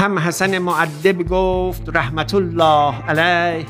هم 0.00 0.18
حسن 0.18 0.58
معدب 0.58 1.22
گفت 1.28 1.82
رحمت 1.94 2.34
الله 2.34 2.94
علیه 3.08 3.66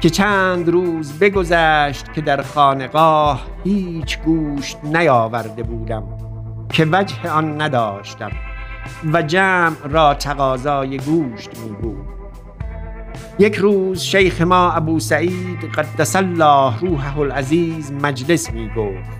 که 0.00 0.10
چند 0.10 0.68
روز 0.68 1.18
بگذشت 1.18 2.12
که 2.12 2.20
در 2.20 2.42
خانقاه 2.42 3.46
هیچ 3.64 4.18
گوشت 4.18 4.78
نیاورده 4.84 5.62
بودم 5.62 6.04
که 6.72 6.86
وجه 6.92 7.30
آن 7.30 7.62
نداشتم 7.62 8.30
و 9.12 9.22
جمع 9.22 9.76
را 9.90 10.14
تقاضای 10.14 10.98
گوشت 10.98 11.50
می 11.58 11.72
بود 11.72 12.06
یک 13.38 13.54
روز 13.54 14.02
شیخ 14.02 14.40
ما 14.40 14.72
ابو 14.72 15.00
سعید 15.00 15.64
قدس 15.64 16.16
الله 16.16 16.80
روحه 16.80 17.18
العزیز 17.18 17.92
مجلس 17.92 18.50
می 18.50 18.68
گفت 18.76 19.10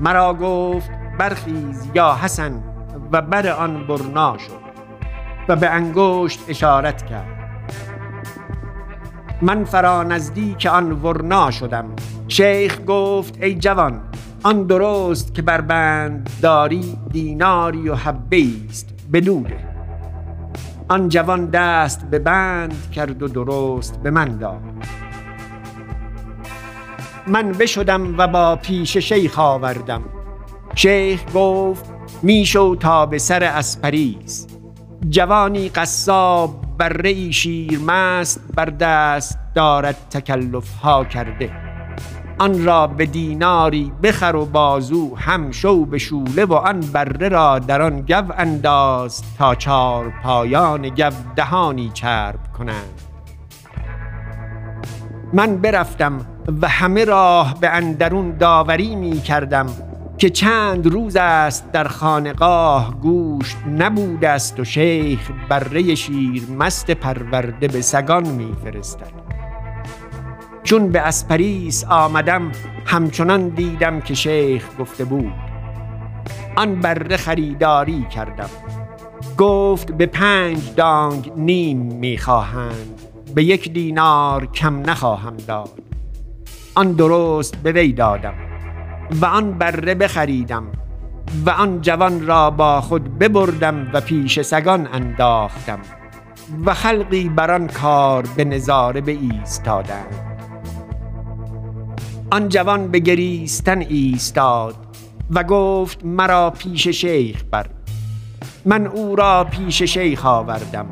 مرا 0.00 0.34
گفت 0.34 0.90
برخیز 1.18 1.88
یا 1.94 2.18
حسن 2.22 2.64
و 3.12 3.22
بر 3.22 3.48
آن 3.48 3.86
برنا 3.86 4.38
شد 4.38 4.69
و 5.50 5.56
به 5.56 5.68
انگشت 5.68 6.40
اشارت 6.48 7.06
کرد. 7.06 7.26
من 9.42 9.64
فرا 9.64 10.02
نزدیک 10.02 10.66
آن 10.66 10.92
ورنا 10.92 11.50
شدم. 11.50 11.84
شیخ 12.28 12.80
گفت 12.86 13.42
ای 13.42 13.54
جوان 13.54 14.00
آن 14.42 14.62
درست 14.62 15.34
که 15.34 15.42
بر 15.42 15.60
بند 15.60 16.30
داری 16.42 16.98
دیناری 17.12 17.88
و 17.88 17.94
حبه 17.94 18.42
است 18.68 18.88
بدوده 19.12 19.58
آن 20.88 21.08
جوان 21.08 21.46
دست 21.46 22.10
به 22.10 22.18
بند 22.18 22.90
کرد 22.94 23.22
و 23.22 23.28
درست 23.28 24.02
به 24.02 24.10
من 24.10 24.38
داد. 24.38 24.60
من 27.26 27.52
بشدم 27.52 28.18
و 28.18 28.26
با 28.26 28.56
پیش 28.56 28.96
شیخ 28.96 29.38
آوردم. 29.38 30.02
شیخ 30.74 31.24
گفت 31.34 31.84
میشو 32.22 32.74
تا 32.74 33.06
به 33.06 33.18
سر 33.18 33.44
اسپریس 33.44 34.49
جوانی 35.08 35.68
قصاب 35.68 36.76
بر 36.78 37.30
شیر 37.30 37.78
مست 37.86 38.40
بر 38.54 38.64
دست 38.64 39.38
دارد 39.54 39.96
تکلف 40.10 40.74
ها 40.74 41.04
کرده. 41.04 41.50
آن 42.38 42.64
را 42.64 42.86
به 42.86 43.06
دیناری 43.06 43.92
بخر 44.02 44.36
و 44.36 44.46
بازو 44.46 45.16
هم 45.16 45.50
شو 45.50 45.84
به 45.84 45.98
شوله 45.98 46.44
و 46.44 46.52
آن 46.52 46.80
بره 46.80 47.28
را 47.28 47.58
در 47.58 47.82
آن 47.82 48.00
گو 48.00 48.32
انداز 48.38 49.22
تا 49.38 49.54
چارپایان 49.54 50.88
گو 50.88 51.10
دهانی 51.36 51.90
چرب 51.94 52.52
کنند. 52.58 53.00
من 55.32 55.56
برفتم 55.56 56.26
و 56.62 56.68
همه 56.68 57.04
راه 57.04 57.60
به 57.60 57.68
اندرون 57.68 58.36
داوری 58.36 58.96
می 58.96 59.20
کردم 59.20 59.89
که 60.20 60.30
چند 60.30 60.86
روز 60.86 61.16
است 61.16 61.72
در 61.72 61.88
خانقاه 61.88 63.00
گوشت 63.00 63.56
نبوده 63.78 64.28
است 64.28 64.60
و 64.60 64.64
شیخ 64.64 65.30
بره 65.48 65.94
شیر 65.94 66.42
مست 66.58 66.90
پرورده 66.90 67.68
به 67.68 67.80
سگان 67.80 68.28
میفرستد. 68.28 69.12
چون 70.62 70.88
به 70.88 71.00
اسپریس 71.00 71.84
آمدم 71.84 72.52
همچنان 72.86 73.48
دیدم 73.48 74.00
که 74.00 74.14
شیخ 74.14 74.64
گفته 74.78 75.04
بود. 75.04 75.32
آن 76.56 76.80
بره 76.80 77.16
خریداری 77.16 78.06
کردم. 78.14 78.50
گفت 79.38 79.92
به 79.92 80.06
پنج 80.06 80.74
دانگ 80.76 81.32
نیم 81.36 81.78
می‌خواهند. 81.78 83.00
به 83.34 83.44
یک 83.44 83.72
دینار 83.72 84.46
کم 84.46 84.90
نخواهم 84.90 85.36
داد. 85.36 85.82
آن 86.74 86.92
درست 86.92 87.56
به 87.56 87.72
وی 87.72 87.92
دادم. 87.92 88.49
و 89.20 89.26
آن 89.26 89.58
بره 89.58 89.94
بخریدم 89.94 90.64
و 91.46 91.50
آن 91.50 91.80
جوان 91.80 92.26
را 92.26 92.50
با 92.50 92.80
خود 92.80 93.18
ببردم 93.18 93.90
و 93.92 94.00
پیش 94.00 94.40
سگان 94.40 94.88
انداختم 94.92 95.78
و 96.66 96.74
خلقی 96.74 97.28
بر 97.28 97.50
آن 97.50 97.66
کار 97.66 98.24
به 98.36 98.44
نظاره 98.44 99.00
به 99.00 99.12
ایستادند 99.12 100.30
آن 102.32 102.48
جوان 102.48 102.88
به 102.88 102.98
گریستن 102.98 103.80
ایستاد 103.80 104.74
و 105.30 105.44
گفت 105.44 106.04
مرا 106.04 106.50
پیش 106.50 106.88
شیخ 106.88 107.44
بر. 107.50 107.66
من 108.64 108.86
او 108.86 109.16
را 109.16 109.44
پیش 109.44 109.82
شیخ 109.82 110.26
آوردم. 110.26 110.86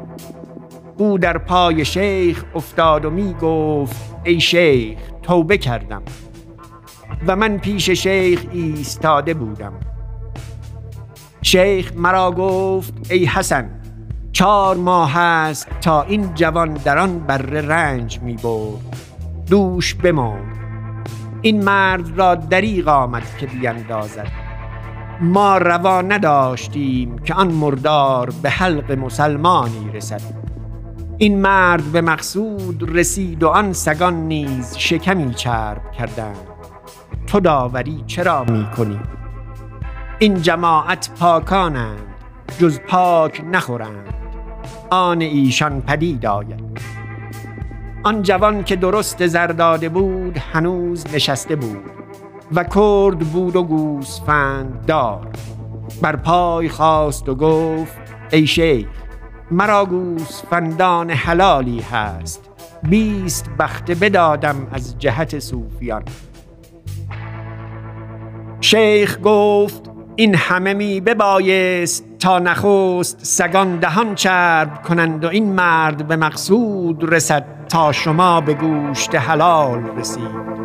او 0.97 1.19
در 1.19 1.39
پای 1.39 1.85
شیخ 1.85 2.45
افتاد 2.55 3.05
و 3.05 3.11
می 3.11 3.35
گفت 3.35 3.97
ای 4.25 4.41
شیخ 4.41 4.99
توبه 5.23 5.59
کردم. 5.59 6.03
و 7.27 7.37
من 7.37 7.59
پیش 7.59 7.91
شیخ 7.91 8.45
ایستاده 8.53 9.35
بودم. 9.35 9.73
شیخ 11.43 11.93
مرا 11.97 12.33
گفت 12.33 12.95
ای 13.11 13.25
حسن 13.25 13.71
چهار 14.33 14.77
ماه 14.77 15.13
هست 15.13 15.69
تا 15.81 16.03
این 16.03 16.35
جوان 16.35 16.75
در 16.75 16.99
آن 16.99 17.19
بره 17.19 17.61
رنج 17.61 18.21
می 18.21 18.35
برد. 18.35 18.97
دوش 19.51 19.95
بماند 19.95 20.59
این 21.43 21.65
مرد 21.65 22.19
را 22.19 22.35
دریغ 22.35 22.89
آمد 22.89 23.23
که 23.41 23.47
بیندازد. 23.47 24.29
ما 25.21 25.59
روا 25.59 26.03
نداشتیم 26.03 27.19
که 27.19 27.35
آن 27.35 27.53
مردار 27.53 28.33
به 28.43 28.51
حلق 28.51 28.93
مسلمانی 28.93 29.91
رسد. 29.95 30.21
این 31.19 31.41
مرد 31.41 31.85
به 31.85 32.01
مقصود 32.01 32.97
رسید 32.97 33.43
و 33.43 33.49
آن 33.49 33.73
سگان 33.73 34.15
نیز 34.15 34.77
شکمی 34.77 35.35
چرب 35.35 35.93
کردند. 35.93 36.58
تو 37.29 37.41
داوری 37.41 38.05
چرا 38.07 38.45
می 38.45 38.67
کنی؟ 38.77 39.01
این 40.19 40.43
جماعت 40.43 41.11
پاکانند 41.21 42.15
جز 42.59 42.81
پاک 42.81 43.43
نخورند. 43.53 44.15
آن 44.91 45.21
ایشان 45.21 45.81
پدید 45.81 46.27
آید. 46.27 46.81
آن 48.03 48.23
جوان 48.23 48.65
که 48.65 48.77
درست 48.77 49.27
زرداده 49.27 49.89
بود 49.89 50.39
هنوز 50.39 51.15
نشسته 51.15 51.57
بود 51.57 51.91
و 52.53 52.65
کرد 52.65 53.19
بود 53.19 53.57
و 53.57 53.63
گوسفند 53.63 54.87
دار. 54.87 55.29
بر 56.03 56.17
پای 56.17 56.69
خواست 56.69 57.29
و 57.29 57.35
گفت 57.35 57.99
ای 58.33 58.47
شیخ 58.47 58.89
مرا 59.51 59.85
گوسفندان 59.85 61.11
حلالی 61.11 61.81
هست. 61.81 62.51
بیست 62.83 63.51
بخته 63.59 63.95
بدادم 63.95 64.67
از 64.73 64.99
جهت 64.99 65.39
صوفیان. 65.39 66.03
شیخ 68.71 69.19
گفت 69.25 69.91
این 70.17 70.35
همه 70.35 70.75
می 70.75 71.01
ببایست 71.01 72.05
تا 72.19 72.39
نخست 72.39 73.19
سگان 73.23 73.77
دهان 73.77 74.15
چرب 74.15 74.83
کنند 74.83 75.25
و 75.25 75.29
این 75.29 75.53
مرد 75.53 76.09
به 76.09 76.17
مقصود 76.17 77.13
رسد 77.15 77.45
تا 77.69 77.93
شما 77.93 78.41
به 78.41 78.55
گوشت 78.55 79.15
حلال 79.15 79.99
رسید. 79.99 80.59